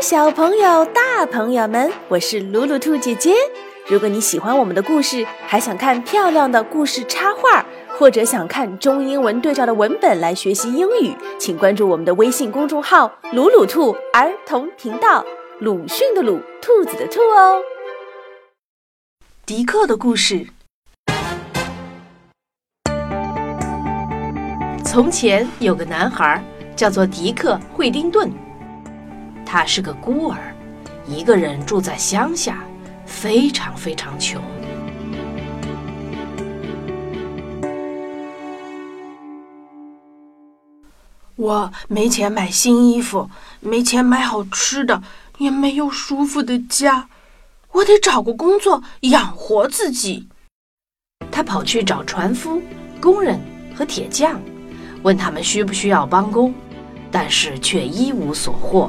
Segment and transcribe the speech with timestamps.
[0.00, 3.34] 小朋友、大朋友们，我是鲁鲁兔姐姐。
[3.86, 7.62] 如果你喜欢我们的故事，还想看漂亮的故事插画，
[7.98, 15.22] 或者想看中英文对照的文本来学习英语，请关注我们的微信公众号“鲁鲁兔儿童频道”。
[15.60, 17.60] 鲁迅的鲁，兔子的兔哦。
[19.44, 20.46] 迪克的故事。
[24.82, 26.42] 从前有个男孩，
[26.74, 28.32] 叫做迪克·惠丁顿。
[29.52, 30.54] 他是个孤儿，
[31.08, 32.62] 一个人住在乡下，
[33.04, 34.40] 非常非常穷。
[41.34, 43.28] 我没钱买新衣服，
[43.58, 45.02] 没钱买好吃的，
[45.38, 47.08] 也没有舒服的家。
[47.72, 50.28] 我得找个工作养活自己。
[51.28, 52.62] 他跑去找船夫、
[53.00, 53.40] 工人
[53.74, 54.40] 和铁匠，
[55.02, 56.54] 问他们需不需要帮工，
[57.10, 58.88] 但是却一无所获。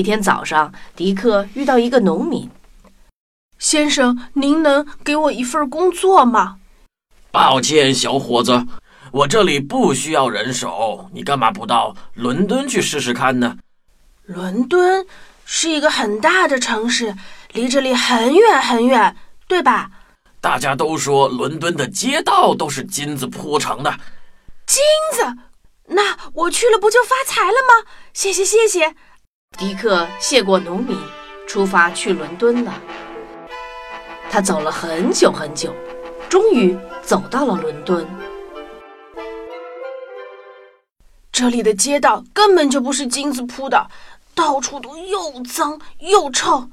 [0.00, 2.50] 一天早上，迪克遇到一个农民。
[3.58, 6.56] 先生，您能给我一份工作吗？
[7.30, 8.66] 抱歉，小伙子，
[9.12, 11.10] 我这里不需要人手。
[11.12, 13.58] 你干嘛不到伦敦去试试看呢？
[14.24, 15.06] 伦敦
[15.44, 17.14] 是一个很大的城市，
[17.52, 19.14] 离这里很远很远，
[19.46, 19.90] 对吧？
[20.40, 23.94] 大家都说伦敦的街道都是金子铺成的。
[24.64, 24.80] 金
[25.12, 25.36] 子？
[25.88, 27.90] 那我去了不就发财了吗？
[28.14, 28.96] 谢谢，谢谢。
[29.58, 30.96] 迪克谢过农民，
[31.46, 32.72] 出发去伦敦了。
[34.30, 35.74] 他走了很久很久，
[36.30, 38.06] 终于走到了伦敦。
[41.30, 43.90] 这里的街道根本就不是金子铺的，
[44.34, 46.70] 到处都又脏又臭。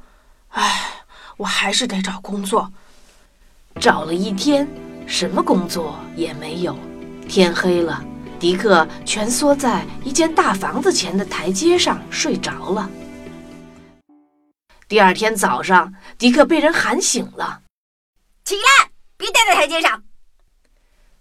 [0.50, 1.04] 唉，
[1.36, 2.72] 我还是得找工作。
[3.82, 4.66] 找了一天，
[5.06, 6.74] 什么工作也没有。
[7.28, 8.02] 天黑了。
[8.40, 12.90] 迪克蜷缩在一间大房子前的台阶上睡着了。
[14.88, 17.62] 第二天早上，迪克被人喊醒了
[18.46, 20.04] ：“起来，别待在台阶上！”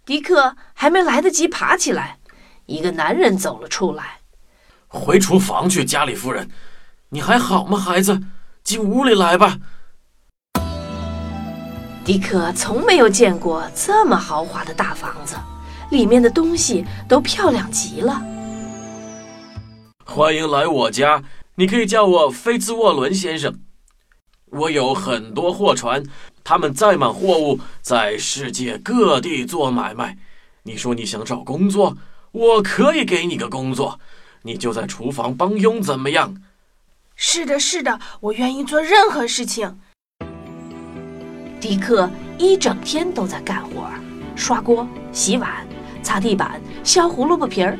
[0.04, 2.18] 迪克还没来得及爬起来，
[2.66, 4.18] 一个男人走了出来
[4.86, 6.50] ：“回厨房去，加里夫人，
[7.08, 8.20] 你还好吗，孩子？
[8.62, 9.58] 进屋里来吧。”
[12.04, 15.34] 迪克从没有见过这么豪华的大房子。
[15.91, 18.22] 里面的东西都漂亮极了。
[20.04, 21.22] 欢迎来我家，
[21.56, 23.58] 你可以叫我菲兹沃伦先生。
[24.47, 26.02] 我有很多货船，
[26.44, 30.16] 他们载满货物，在世界各地做买卖。
[30.62, 31.97] 你说你想找工作，
[32.32, 33.98] 我可以给你个工作，
[34.42, 36.36] 你就在厨房帮佣，怎么样？
[37.16, 39.78] 是的，是的，我愿意做任何事情。
[41.60, 42.08] 迪克
[42.38, 43.91] 一整天都在干活，
[44.36, 45.66] 刷锅、洗碗。
[46.06, 47.76] 擦地板、削胡萝卜皮儿，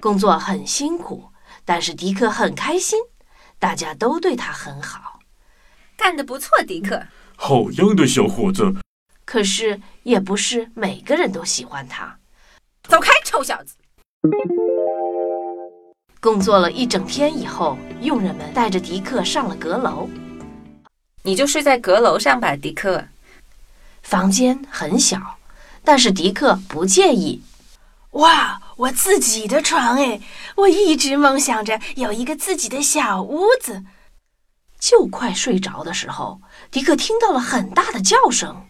[0.00, 1.30] 工作很辛苦，
[1.64, 2.98] 但是迪克很开心，
[3.60, 5.20] 大家都对他很好，
[5.96, 7.00] 干得不错，迪克，
[7.36, 8.74] 好样的，小伙子。
[9.24, 12.18] 可是也不是每个人都喜欢他。
[12.88, 13.76] 走开，臭小子！
[16.20, 20.08] 工作了一整天以后，佣人们带着迪克上了阁楼。
[21.22, 23.04] 你就睡在阁楼上吧，迪克。
[24.02, 25.38] 房间很小。
[25.84, 27.42] 但是迪克不介意。
[28.12, 30.20] 哇，我自己的床哎！
[30.56, 33.84] 我一直梦想着有一个自己的小屋子。
[34.78, 36.40] 就快睡着的时候，
[36.70, 38.66] 迪克听到了很大的叫声，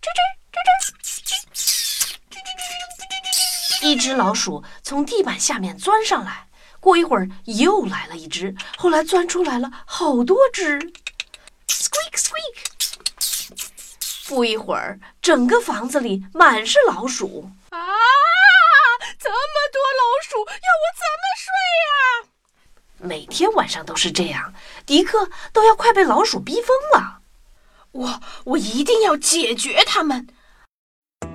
[0.00, 0.62] 吱吱
[1.02, 1.32] 吱
[3.82, 6.46] 吱，一只老鼠从地板下面钻上来。
[6.80, 10.78] 过一会儿又来了一只，后来钻出来了好多只。
[11.66, 12.77] Squeak squeak。
[14.28, 17.78] 不一会儿，整个房子里满是老鼠啊！
[19.18, 19.34] 这么
[19.72, 21.48] 多老鼠，要我怎么睡
[21.86, 23.08] 呀？
[23.08, 24.52] 每天晚上都是这样，
[24.84, 27.20] 迪克都要快被老鼠逼疯了。
[27.92, 30.28] 我我一定要解决他们。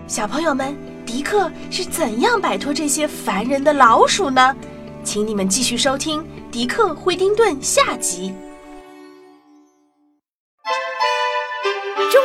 [0.07, 4.55] 小朋友们，迪克是怎样摆脱这些烦人的老鼠呢？
[5.03, 6.21] 请你们继续收听
[6.51, 8.35] 《迪克·惠丁顿》下集。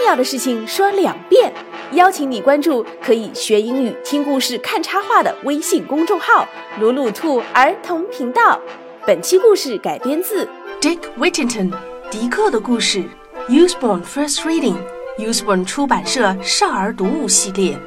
[0.09, 1.53] 要的事情说两遍，
[1.93, 6.49] 邀请你关注可以学英语、听故事、看插画的微信公众号
[6.81, 8.59] “鲁鲁兔儿童频道”。
[9.07, 10.49] 本期故事改编自
[10.81, 11.71] Dick Whittington，
[12.11, 13.05] 迪克的故事
[13.51, 17.79] ，Usborne First Reading，Usborne 出版社少儿读物系列。